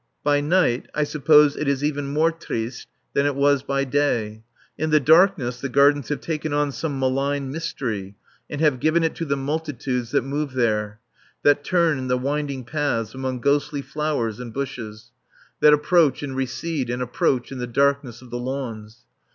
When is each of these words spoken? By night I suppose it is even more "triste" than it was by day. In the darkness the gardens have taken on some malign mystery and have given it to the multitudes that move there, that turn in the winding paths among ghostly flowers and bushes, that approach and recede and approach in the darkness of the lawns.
By 0.23 0.41
night 0.41 0.89
I 0.95 1.03
suppose 1.03 1.55
it 1.55 1.67
is 1.67 1.83
even 1.83 2.07
more 2.07 2.31
"triste" 2.31 2.87
than 3.13 3.27
it 3.27 3.35
was 3.35 3.61
by 3.61 3.83
day. 3.83 4.41
In 4.75 4.89
the 4.89 4.99
darkness 4.99 5.61
the 5.61 5.69
gardens 5.69 6.09
have 6.09 6.21
taken 6.21 6.53
on 6.53 6.71
some 6.71 6.97
malign 6.97 7.51
mystery 7.51 8.15
and 8.49 8.59
have 8.61 8.79
given 8.79 9.03
it 9.03 9.13
to 9.17 9.25
the 9.25 9.37
multitudes 9.37 10.09
that 10.09 10.23
move 10.23 10.53
there, 10.53 10.99
that 11.43 11.63
turn 11.63 11.99
in 11.99 12.07
the 12.07 12.17
winding 12.17 12.63
paths 12.63 13.13
among 13.13 13.41
ghostly 13.41 13.83
flowers 13.83 14.39
and 14.39 14.55
bushes, 14.55 15.11
that 15.59 15.71
approach 15.71 16.23
and 16.23 16.35
recede 16.35 16.89
and 16.89 17.03
approach 17.03 17.51
in 17.51 17.59
the 17.59 17.67
darkness 17.67 18.23
of 18.23 18.31
the 18.31 18.39
lawns. 18.39 19.03